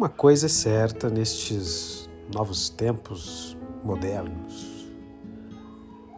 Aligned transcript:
Uma 0.00 0.08
coisa 0.08 0.46
é 0.46 0.48
certa 0.48 1.10
nestes 1.10 2.08
novos 2.34 2.70
tempos 2.70 3.54
modernos. 3.84 4.88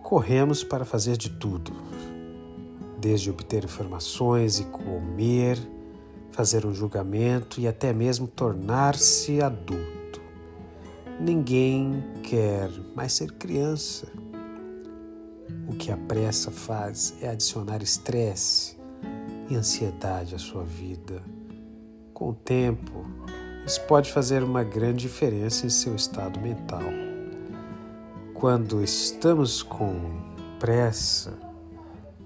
Corremos 0.05 0.63
para 0.63 0.85
fazer 0.85 1.17
de 1.17 1.29
tudo, 1.29 1.73
desde 3.01 3.29
obter 3.29 3.65
informações 3.65 4.61
e 4.61 4.65
comer, 4.67 5.59
fazer 6.31 6.65
um 6.65 6.73
julgamento 6.73 7.61
e 7.61 7.67
até 7.67 7.93
mesmo 7.93 8.29
tornar-se 8.29 9.43
adulto. 9.43 10.21
Ninguém 11.19 12.05
quer 12.23 12.71
mais 12.95 13.15
ser 13.15 13.33
criança. 13.33 14.07
O 15.67 15.75
que 15.75 15.91
a 15.91 15.97
pressa 15.97 16.53
faz 16.53 17.17
é 17.21 17.31
adicionar 17.31 17.83
estresse 17.83 18.79
e 19.51 19.57
ansiedade 19.57 20.37
à 20.37 20.39
sua 20.39 20.63
vida. 20.63 21.21
Com 22.15 22.29
o 22.29 22.35
tempo, 22.35 23.05
isso 23.67 23.81
pode 23.83 24.11
fazer 24.11 24.43
uma 24.43 24.65
grande 24.65 25.03
diferença 25.03 25.67
em 25.67 25.71
seu 25.71 25.95
estado 25.95 26.41
mental. 26.41 26.83
Quando 28.35 28.83
estamos 28.83 29.63
com 29.63 29.95
pressa, 30.59 31.39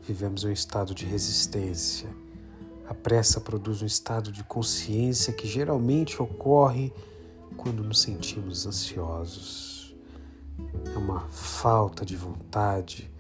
vivemos 0.03 0.45
um 0.45 0.51
estado 0.51 0.95
de 0.95 1.05
resistência. 1.05 2.09
A 2.89 2.95
pressa 2.95 3.39
produz 3.39 3.83
um 3.83 3.87
estado 3.87 4.33
de 4.33 4.43
consciência 4.45 5.33
que 5.33 5.47
geralmente 5.47 6.23
ocorre 6.23 6.91
quando 7.57 7.85
nos 7.85 8.01
sentimos 8.01 8.67
ansiosos. 8.67 9.95
É 10.95 10.97
uma 10.97 11.21
falta 11.29 12.05
de 12.05 12.17
vontade 12.17 13.11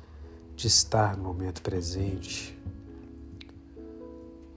de 0.54 0.66
estar 0.68 1.18
no 1.18 1.24
momento 1.24 1.60
presente. 1.60 2.58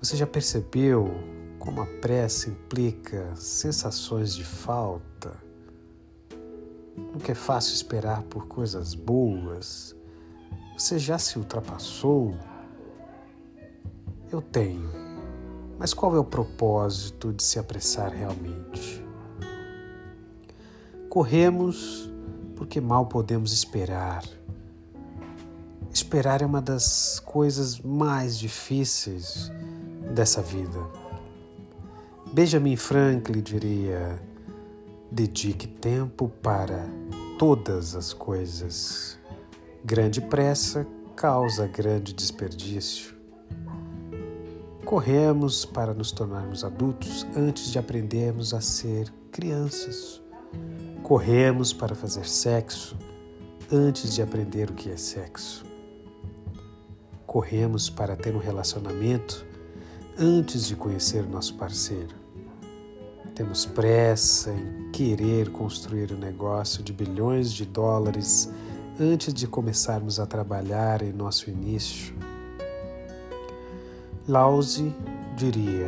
Você 0.02 0.16
já 0.16 0.26
percebeu 0.26 1.14
como 1.60 1.82
a 1.82 1.86
pressa 1.86 2.50
implica 2.50 3.36
sensações 3.36 4.34
de 4.34 4.46
falta, 4.46 5.38
nunca 6.98 7.34
é 7.34 7.36
fácil 7.36 7.74
esperar 7.74 8.24
por 8.24 8.48
coisas 8.48 8.96
boas. 8.96 9.96
Você 10.78 10.98
já 10.98 11.20
se 11.20 11.38
ultrapassou? 11.38 12.34
Eu 14.32 14.42
tenho. 14.42 14.90
Mas 15.78 15.94
qual 15.94 16.16
é 16.16 16.20
o 16.20 16.24
propósito 16.24 17.34
de 17.34 17.44
se 17.44 17.60
apressar 17.60 18.12
realmente? 18.12 19.06
Corremos 21.10 22.10
porque 22.56 22.80
mal 22.80 23.08
podemos 23.08 23.52
esperar. 23.52 24.24
Esperar 25.94 26.42
é 26.42 26.46
uma 26.46 26.62
das 26.62 27.20
coisas 27.20 27.80
mais 27.80 28.38
difíceis 28.38 29.52
dessa 30.14 30.42
vida. 30.42 30.99
Benjamin 32.32 32.76
Franklin 32.76 33.42
diria: 33.42 34.22
dedique 35.12 35.68
tempo 35.68 36.30
para 36.44 36.86
todas 37.40 37.96
as 37.96 38.14
coisas. 38.14 39.18
Grande 39.84 40.22
pressa 40.22 40.86
causa 41.16 41.66
grande 41.66 42.14
desperdício. 42.14 43.16
Corremos 44.86 45.66
para 45.66 45.92
nos 45.92 46.12
tornarmos 46.12 46.64
adultos 46.64 47.26
antes 47.36 47.72
de 47.72 47.80
aprendermos 47.80 48.54
a 48.54 48.62
ser 48.62 49.12
crianças. 49.32 50.22
Corremos 51.02 51.74
para 51.74 51.96
fazer 51.96 52.28
sexo 52.28 52.96
antes 53.72 54.14
de 54.14 54.22
aprender 54.22 54.70
o 54.70 54.74
que 54.74 54.92
é 54.92 54.98
sexo. 54.98 55.66
Corremos 57.26 57.90
para 57.90 58.16
ter 58.16 58.36
um 58.36 58.40
relacionamento 58.40 59.44
antes 60.18 60.68
de 60.68 60.76
conhecer 60.76 61.24
o 61.24 61.30
nosso 61.30 61.56
parceiro. 61.56 62.19
Temos 63.40 63.66
pressa 63.66 64.52
em 64.52 64.92
querer 64.92 65.50
construir 65.50 66.12
um 66.12 66.18
negócio 66.18 66.84
de 66.84 66.92
bilhões 66.92 67.54
de 67.54 67.66
dólares 67.66 68.52
antes 69.00 69.34
de 69.34 69.48
começarmos 69.48 70.20
a 70.20 70.26
trabalhar 70.26 71.02
em 71.02 71.14
nosso 71.14 71.50
início. 71.50 72.14
Lause 74.28 74.94
diria: 75.38 75.88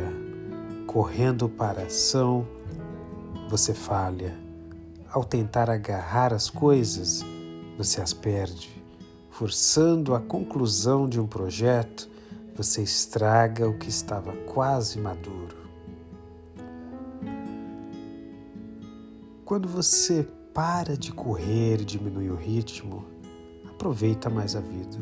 correndo 0.86 1.46
para 1.46 1.82
a 1.82 1.84
ação, 1.84 2.48
você 3.50 3.74
falha. 3.74 4.34
Ao 5.10 5.22
tentar 5.22 5.68
agarrar 5.68 6.32
as 6.32 6.48
coisas, 6.48 7.22
você 7.76 8.00
as 8.00 8.14
perde. 8.14 8.82
Forçando 9.30 10.14
a 10.14 10.20
conclusão 10.20 11.06
de 11.06 11.20
um 11.20 11.26
projeto, 11.26 12.08
você 12.56 12.82
estraga 12.82 13.68
o 13.68 13.76
que 13.76 13.90
estava 13.90 14.32
quase 14.46 14.98
maduro. 14.98 15.41
Quando 19.52 19.68
você 19.68 20.26
para 20.54 20.96
de 20.96 21.12
correr 21.12 21.82
e 21.82 21.84
diminui 21.84 22.30
o 22.30 22.34
ritmo, 22.34 23.04
aproveita 23.68 24.30
mais 24.30 24.56
a 24.56 24.60
vida. 24.60 24.96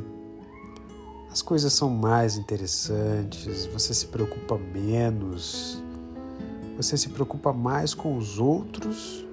As 1.31 1.41
coisas 1.41 1.72
são 1.72 1.88
mais 1.88 2.37
interessantes, 2.37 3.66
você 3.66 3.94
se 3.94 4.06
preocupa 4.06 4.59
menos, 4.59 5.81
você 6.77 6.97
se 6.97 7.10
preocupa 7.10 7.53
mais 7.53 7.94
com 7.94 8.16
os 8.16 8.41
outros, 8.41 9.25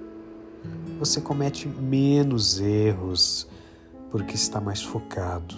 você 1.00 1.20
comete 1.20 1.66
menos 1.66 2.60
erros 2.60 3.48
porque 4.12 4.36
está 4.36 4.60
mais 4.60 4.80
focado. 4.80 5.56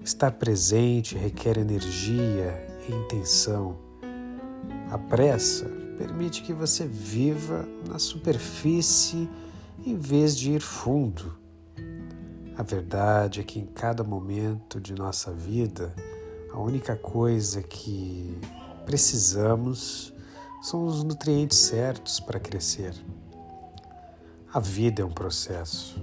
Estar 0.00 0.30
presente 0.30 1.18
requer 1.18 1.58
energia 1.58 2.64
e 2.88 2.92
intenção. 2.92 3.76
A 4.92 4.96
pressa 4.96 5.68
permite 5.98 6.42
que 6.42 6.52
você 6.52 6.86
viva 6.86 7.66
na 7.88 7.98
superfície 7.98 9.28
em 9.84 9.96
vez 9.96 10.36
de 10.36 10.52
ir 10.52 10.60
fundo. 10.60 11.36
A 12.56 12.62
verdade 12.62 13.40
é 13.40 13.42
que 13.42 13.58
em 13.58 13.66
cada 13.66 14.04
momento 14.04 14.80
de 14.80 14.94
nossa 14.94 15.32
vida, 15.32 15.94
a 16.52 16.58
única 16.58 16.96
coisa 16.96 17.62
que 17.62 18.38
precisamos 18.86 20.14
são 20.62 20.84
os 20.86 21.02
nutrientes 21.02 21.58
certos 21.58 22.20
para 22.20 22.38
crescer. 22.38 22.94
A 24.52 24.60
vida 24.60 25.02
é 25.02 25.04
um 25.04 25.12
processo. 25.12 26.00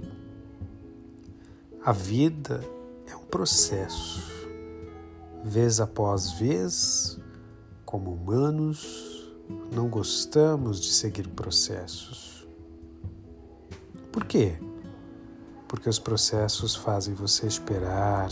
A 1.84 1.90
vida 1.90 2.60
é 3.10 3.16
um 3.16 3.24
processo. 3.24 4.30
Vez 5.42 5.80
após 5.80 6.32
vez, 6.32 7.18
como 7.84 8.12
humanos, 8.12 9.11
não 9.72 9.88
gostamos 9.88 10.80
de 10.80 10.92
seguir 10.92 11.28
processos. 11.28 12.46
Por 14.10 14.24
quê? 14.24 14.58
Porque 15.66 15.88
os 15.88 15.98
processos 15.98 16.76
fazem 16.76 17.14
você 17.14 17.46
esperar, 17.46 18.30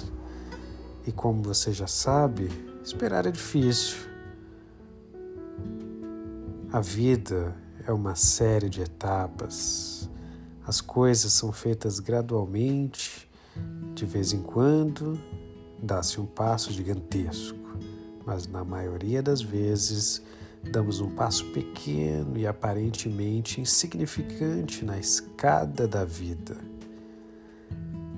e 1.06 1.12
como 1.12 1.42
você 1.42 1.72
já 1.72 1.86
sabe, 1.86 2.48
esperar 2.84 3.26
é 3.26 3.30
difícil. 3.30 3.98
A 6.72 6.80
vida 6.80 7.56
é 7.86 7.92
uma 7.92 8.14
série 8.14 8.68
de 8.68 8.82
etapas. 8.82 10.08
As 10.66 10.80
coisas 10.80 11.32
são 11.32 11.50
feitas 11.50 11.98
gradualmente, 11.98 13.28
de 13.94 14.04
vez 14.04 14.32
em 14.32 14.42
quando 14.42 15.18
dá-se 15.82 16.20
um 16.20 16.26
passo 16.26 16.70
gigantesco, 16.70 17.58
mas 18.24 18.46
na 18.46 18.62
maioria 18.62 19.22
das 19.22 19.40
vezes 19.40 20.22
damos 20.62 21.00
um 21.00 21.10
passo 21.10 21.44
pequeno 21.46 22.36
e 22.36 22.46
aparentemente 22.46 23.60
insignificante 23.60 24.84
na 24.84 24.98
escada 24.98 25.86
da 25.88 26.04
vida. 26.04 26.56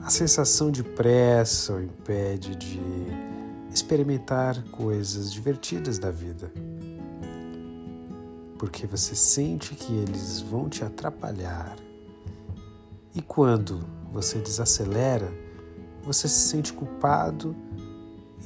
A 0.03 0.11
sensação 0.11 0.71
de 0.71 0.83
pressa 0.83 1.75
o 1.75 1.83
impede 1.83 2.57
de 2.57 2.81
experimentar 3.73 4.63
coisas 4.71 5.33
divertidas 5.33 5.99
da 5.99 6.11
vida, 6.11 6.53
porque 8.59 8.87
você 8.87 9.15
sente 9.15 9.75
que 9.75 9.93
eles 9.95 10.41
vão 10.41 10.69
te 10.69 10.85
atrapalhar. 10.85 11.77
E 13.15 13.23
quando 13.23 13.81
você 14.13 14.39
desacelera, 14.39 15.33
você 16.03 16.29
se 16.29 16.49
sente 16.49 16.73
culpado 16.73 17.55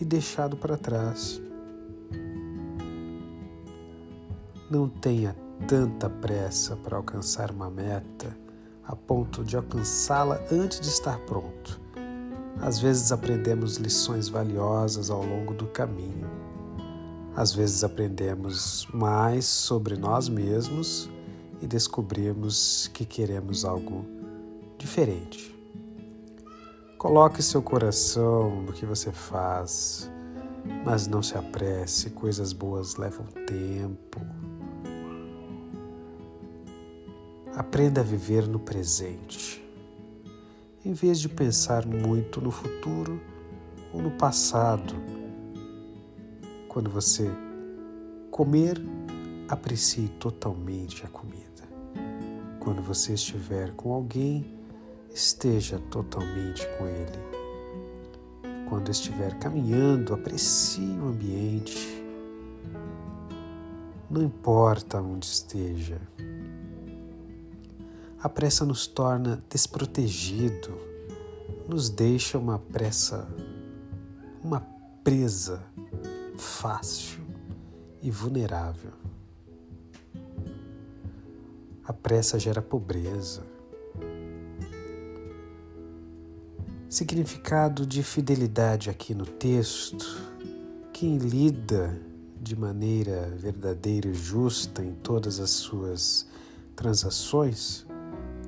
e 0.01 0.05
deixado 0.05 0.57
para 0.57 0.77
trás. 0.77 1.41
Não 4.77 4.91
tenha 4.91 5.35
tanta 5.67 6.07
pressa 6.07 6.77
para 6.77 6.99
alcançar 6.99 7.51
uma 7.51 7.71
meta 7.71 8.37
a 8.85 8.95
ponto 8.95 9.43
de 9.43 9.57
alcançá-la 9.57 10.39
antes 10.53 10.81
de 10.81 10.89
estar 10.89 11.19
pronto. 11.21 11.81
Às 12.61 12.79
vezes 12.79 13.11
aprendemos 13.11 13.79
lições 13.79 14.29
valiosas 14.29 15.09
ao 15.09 15.25
longo 15.25 15.55
do 15.55 15.67
caminho. 15.69 16.29
Às 17.35 17.55
vezes 17.55 17.83
aprendemos 17.83 18.87
mais 18.93 19.47
sobre 19.47 19.97
nós 19.97 20.29
mesmos 20.29 21.09
e 21.63 21.67
descobrimos 21.67 22.91
que 22.93 23.07
queremos 23.07 23.65
algo 23.65 24.05
diferente. 24.77 25.59
Coloque 26.99 27.43
seu 27.43 27.63
coração 27.63 28.61
no 28.61 28.75
que 28.75 28.85
você 28.85 29.11
faz, 29.11 30.11
mas 30.85 31.07
não 31.07 31.23
se 31.23 31.35
apresse, 31.39 32.11
coisas 32.11 32.53
boas 32.53 32.97
levam 32.97 33.25
tempo. 33.47 34.21
Aprenda 37.57 38.03
a 38.03 38.05
viver 38.05 38.47
no 38.47 38.59
presente, 38.59 39.67
em 40.85 40.93
vez 40.93 41.19
de 41.19 41.27
pensar 41.27 41.87
muito 41.87 42.39
no 42.39 42.51
futuro 42.51 43.19
ou 43.95 44.03
no 44.03 44.11
passado. 44.11 44.95
Quando 46.69 46.91
você 46.91 47.31
comer, 48.31 48.79
aprecie 49.49 50.09
totalmente 50.21 51.07
a 51.07 51.09
comida. 51.09 51.47
Quando 52.61 52.83
você 52.83 53.15
estiver 53.15 53.73
com 53.73 53.95
alguém, 53.95 54.55
esteja 55.15 55.79
totalmente 55.91 56.69
com 56.77 56.87
ele. 56.87 58.67
Quando 58.69 58.91
estiver 58.91 59.39
caminhando, 59.39 60.13
aprecie 60.13 60.99
o 60.99 61.07
ambiente. 61.07 62.05
Não 64.11 64.23
importa 64.23 65.01
onde 65.01 65.25
esteja. 65.25 65.99
A 68.19 68.31
pressa 68.31 68.65
nos 68.65 68.87
torna 68.87 69.45
desprotegido, 69.49 70.81
nos 71.69 71.91
deixa 71.91 72.39
uma 72.39 72.59
pressa, 72.59 73.29
uma 74.43 74.61
presa 75.05 75.63
fácil 76.39 77.21
e 78.01 78.11
vulnerável. 78.11 78.93
A 81.85 81.93
pressa 81.93 82.39
gera 82.39 82.63
pobreza. 82.63 83.43
Significado 86.89 87.85
de 87.85 88.03
fidelidade 88.03 88.89
aqui 88.89 89.15
no 89.15 89.27
texto. 89.27 90.23
Quem 90.93 91.19
lida 91.19 92.01
de 92.41 92.57
maneira 92.57 93.29
verdadeira 93.37 94.09
e 94.09 94.15
justa 94.15 94.83
em 94.83 94.95
todas 94.95 95.39
as 95.39 95.51
suas 95.51 96.27
transações 96.75 97.86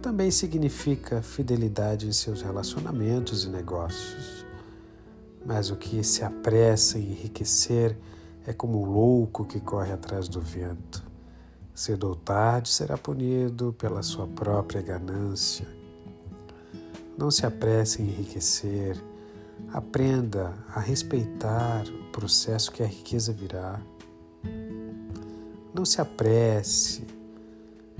também 0.03 0.31
significa 0.31 1.23
fidelidade 1.23 2.07
em 2.07 2.13
seus 2.13 2.43
relacionamentos 2.43 3.45
e 3.45 3.49
negócios. 3.49 4.45
Mas 5.45 5.71
o 5.71 5.77
que 5.77 6.03
se 6.03 6.25
apressa 6.25 6.99
em 6.99 7.11
enriquecer 7.11 7.97
é 8.47 8.53
como 8.53 8.79
o 8.79 8.85
louco 8.85 9.45
que 9.45 9.61
corre 9.61 9.93
atrás 9.93 10.29
do 10.29 10.41
vento 10.41 11.09
cedo 11.79 12.09
ou 12.09 12.17
tarde 12.17 12.69
será 12.69 12.99
punido 12.99 13.73
pela 13.79 14.03
sua 14.03 14.27
própria 14.27 14.83
ganância. 14.83 15.65
Não 17.17 17.31
se 17.31 17.47
apresse 17.47 18.03
em 18.03 18.07
enriquecer, 18.07 19.01
aprenda 19.73 20.53
a 20.75 20.81
respeitar 20.81 21.85
o 21.87 22.11
processo 22.11 22.73
que 22.73 22.83
a 22.83 22.87
riqueza 22.87 23.33
virá. 23.33 23.81
Não 25.73 25.85
se 25.85 26.01
apresse, 26.01 27.07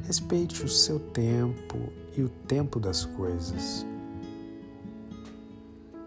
respeite 0.05 0.65
o 0.65 0.69
seu 0.69 0.99
tempo 0.99 1.93
e 2.17 2.23
o 2.23 2.29
tempo 2.29 2.81
das 2.81 3.05
coisas. 3.05 3.87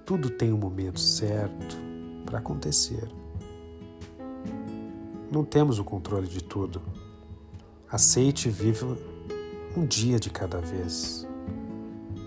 Tudo 0.05 0.29
tem 0.29 0.51
um 0.51 0.57
momento 0.57 0.99
certo 0.99 1.77
para 2.25 2.39
acontecer. 2.39 3.09
Não 5.31 5.45
temos 5.45 5.79
o 5.79 5.83
controle 5.83 6.27
de 6.27 6.43
tudo. 6.43 6.81
Aceite 7.89 8.49
e 8.49 8.51
viva 8.51 8.97
um 9.77 9.85
dia 9.85 10.19
de 10.19 10.29
cada 10.29 10.59
vez. 10.59 11.25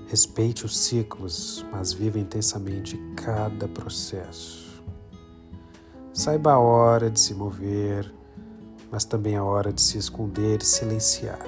Respeite 0.08 0.64
os 0.64 0.78
ciclos, 0.78 1.64
mas 1.70 1.93
viva 1.93 2.19
intensamente 2.19 2.96
cada 3.17 3.67
processo. 3.69 4.82
Saiba 6.12 6.52
a 6.52 6.58
hora 6.58 7.10
de 7.10 7.19
se 7.19 7.34
mover, 7.34 8.14
mas 8.90 9.04
também 9.04 9.36
a 9.36 9.44
hora 9.44 9.72
de 9.72 9.81
se 9.81 9.98
esconder 9.98 10.62
e 10.62 10.64
silenciar. 10.64 11.46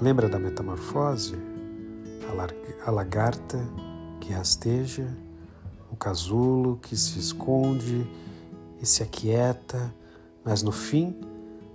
Lembra 0.00 0.28
da 0.28 0.38
metamorfose? 0.38 1.34
A 2.84 2.90
lagarta 2.90 3.58
que 4.20 4.32
rasteja, 4.32 5.08
o 5.90 5.96
casulo 5.96 6.76
que 6.76 6.96
se 6.96 7.18
esconde 7.18 8.06
e 8.80 8.86
se 8.86 9.02
aquieta, 9.02 9.94
mas 10.44 10.62
no 10.62 10.72
fim 10.72 11.16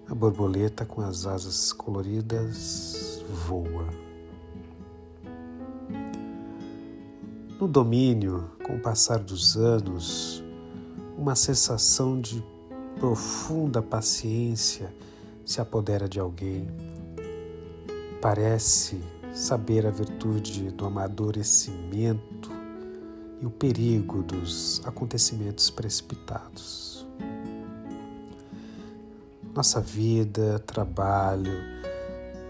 a 0.08 0.14
borboleta 0.14 0.86
com 0.86 1.02
as 1.02 1.26
asas 1.26 1.72
coloridas 1.74 3.24
voa. 3.48 3.88
No 7.60 7.68
domínio, 7.68 8.50
com 8.66 8.76
o 8.76 8.80
passar 8.80 9.20
dos 9.20 9.56
anos, 9.56 10.44
uma 11.18 11.36
sensação 11.36 12.20
de 12.20 12.44
profunda 13.02 13.82
paciência 13.82 14.94
se 15.44 15.60
apodera 15.60 16.08
de 16.08 16.20
alguém. 16.20 16.68
Parece 18.22 19.02
saber 19.34 19.88
a 19.88 19.90
virtude 19.90 20.70
do 20.70 20.86
amadurecimento 20.86 22.52
e 23.42 23.46
o 23.48 23.50
perigo 23.50 24.22
dos 24.22 24.84
acontecimentos 24.86 25.72
precipitados. 25.72 27.08
Nossa 29.52 29.82
vida, 29.82 30.60
trabalho, 30.60 31.60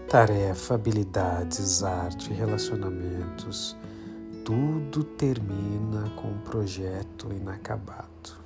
tarefa, 0.06 0.74
habilidades, 0.74 1.82
arte, 1.82 2.30
relacionamentos, 2.30 3.74
tudo 4.44 5.02
termina 5.02 6.10
com 6.10 6.28
um 6.28 6.38
projeto 6.40 7.32
inacabado. 7.32 8.41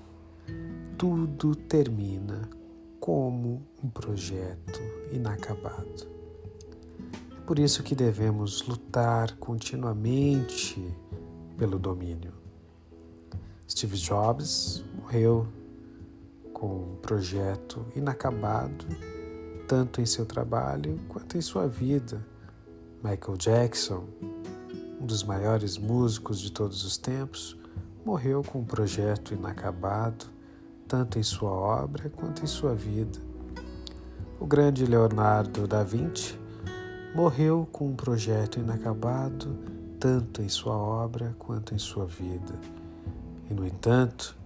Tudo 0.98 1.54
termina 1.54 2.48
como 2.98 3.62
um 3.84 3.90
projeto 3.90 4.80
inacabado. 5.12 6.08
É 7.36 7.40
por 7.46 7.58
isso 7.58 7.82
que 7.82 7.94
devemos 7.94 8.66
lutar 8.66 9.36
continuamente 9.36 10.82
pelo 11.58 11.78
domínio. 11.78 12.32
Steve 13.68 13.98
Jobs 13.98 14.82
morreu 14.98 15.46
com 16.54 16.84
um 16.84 16.96
projeto 17.02 17.84
inacabado, 17.94 18.86
tanto 19.68 20.00
em 20.00 20.06
seu 20.06 20.24
trabalho 20.24 20.98
quanto 21.08 21.36
em 21.36 21.42
sua 21.42 21.68
vida. 21.68 22.26
Michael 23.04 23.36
Jackson, 23.36 24.08
um 24.98 25.04
dos 25.04 25.22
maiores 25.22 25.76
músicos 25.76 26.40
de 26.40 26.50
todos 26.50 26.84
os 26.84 26.96
tempos, 26.96 27.54
morreu 28.02 28.42
com 28.42 28.60
um 28.60 28.64
projeto 28.64 29.34
inacabado, 29.34 30.34
tanto 30.86 31.18
em 31.18 31.22
sua 31.22 31.50
obra 31.50 32.10
quanto 32.10 32.42
em 32.42 32.46
sua 32.46 32.74
vida. 32.74 33.18
O 34.38 34.46
grande 34.46 34.84
Leonardo 34.84 35.66
da 35.66 35.82
Vinci 35.82 36.38
morreu 37.14 37.66
com 37.72 37.88
um 37.88 37.96
projeto 37.96 38.58
inacabado, 38.58 39.58
tanto 39.98 40.42
em 40.42 40.48
sua 40.48 40.76
obra 40.76 41.34
quanto 41.38 41.74
em 41.74 41.78
sua 41.78 42.06
vida. 42.06 42.58
E, 43.50 43.54
no 43.54 43.66
entanto, 43.66 44.36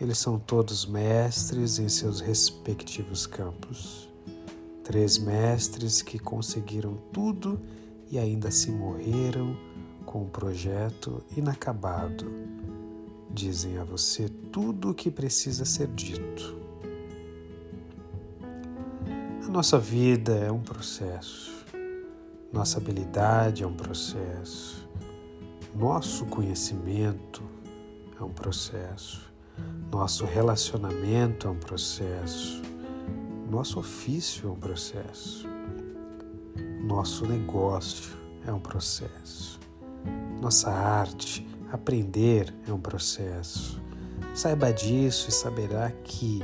eles 0.00 0.18
são 0.18 0.38
todos 0.38 0.86
mestres 0.86 1.78
em 1.78 1.88
seus 1.88 2.20
respectivos 2.20 3.26
campos. 3.26 4.08
Três 4.82 5.18
mestres 5.18 6.02
que 6.02 6.18
conseguiram 6.18 6.96
tudo 7.12 7.60
e 8.10 8.18
ainda 8.18 8.50
se 8.50 8.70
morreram 8.70 9.56
com 10.04 10.22
um 10.22 10.28
projeto 10.28 11.22
inacabado. 11.36 12.26
Dizem 13.32 13.78
a 13.78 13.84
você 13.84 14.28
tudo 14.28 14.90
o 14.90 14.94
que 14.94 15.10
precisa 15.10 15.64
ser 15.64 15.88
dito. 15.88 16.60
A 19.42 19.48
nossa 19.48 19.78
vida 19.78 20.34
é 20.34 20.52
um 20.52 20.60
processo. 20.60 21.64
Nossa 22.52 22.78
habilidade 22.78 23.62
é 23.62 23.66
um 23.66 23.74
processo. 23.74 24.86
Nosso 25.74 26.26
conhecimento 26.26 27.42
é 28.20 28.22
um 28.22 28.32
processo. 28.32 29.32
Nosso 29.90 30.26
relacionamento 30.26 31.46
é 31.46 31.50
um 31.50 31.58
processo. 31.58 32.60
Nosso 33.50 33.78
ofício 33.78 34.48
é 34.48 34.52
um 34.52 34.56
processo. 34.56 35.48
Nosso 36.82 37.26
negócio 37.26 38.12
é 38.46 38.52
um 38.52 38.60
processo. 38.60 39.58
Nossa 40.40 40.70
arte, 40.70 41.46
aprender 41.72 42.54
é 42.68 42.72
um 42.72 42.78
processo. 42.78 43.80
Saiba 44.34 44.70
disso 44.72 45.30
e 45.30 45.32
saberá 45.32 45.90
que 46.04 46.40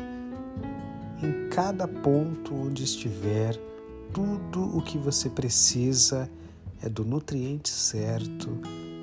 em 1.23 1.49
cada 1.51 1.87
ponto 1.87 2.55
onde 2.55 2.83
estiver, 2.83 3.55
tudo 4.13 4.77
o 4.77 4.81
que 4.81 4.97
você 4.97 5.29
precisa 5.29 6.31
é 6.83 6.89
do 6.89 7.05
nutriente 7.05 7.69
certo 7.69 8.49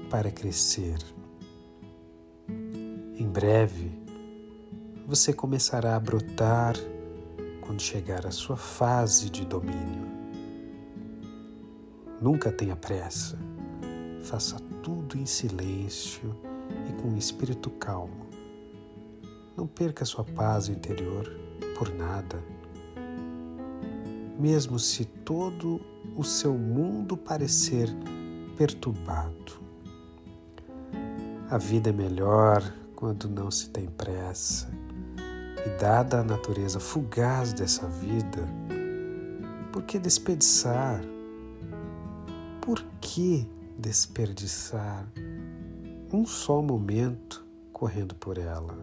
para 0.09 0.31
crescer. 0.31 0.97
Em 2.47 3.27
breve, 3.27 3.91
você 5.05 5.31
começará 5.31 5.95
a 5.95 5.99
brotar 5.99 6.75
quando 7.61 7.81
chegar 7.81 8.25
a 8.25 8.31
sua 8.31 8.57
fase 8.57 9.29
de 9.29 9.45
domínio. 9.45 10.07
Nunca 12.21 12.51
tenha 12.51 12.75
pressa. 12.75 13.37
Faça 14.23 14.57
tudo 14.85 15.17
em 15.17 15.25
silêncio 15.25 16.37
e 16.87 17.01
com 17.01 17.07
um 17.07 17.17
espírito 17.17 17.71
calmo. 17.71 18.27
Não 19.57 19.65
perca 19.65 20.05
sua 20.05 20.23
paz 20.23 20.69
interior 20.69 21.27
por 21.75 21.91
nada. 21.91 22.37
mesmo 24.37 24.77
se 24.77 25.05
todo 25.05 25.81
o 26.15 26.23
seu 26.23 26.53
mundo 26.53 27.17
parecer 27.17 27.87
perturbado. 28.55 29.53
A 31.49 31.57
vida 31.57 31.89
é 31.89 31.93
melhor 31.93 32.61
quando 32.95 33.27
não 33.27 33.49
se 33.49 33.69
tem 33.69 33.87
pressa, 33.87 34.69
e 35.65 35.69
dada 35.79 36.19
a 36.19 36.23
natureza 36.23 36.79
fugaz 36.79 37.53
dessa 37.53 37.87
vida, 37.87 38.47
por 39.71 39.83
que 39.83 39.97
desperdiçar? 39.97 41.01
Por 42.61 42.83
que 42.99 43.47
desperdiçar 43.77 45.07
um 46.11 46.25
só 46.25 46.61
momento 46.61 47.45
correndo 47.71 48.15
por 48.15 48.37
ela? 48.37 48.77